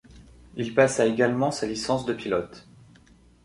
[0.55, 2.67] Il passa également sa licence de pilote.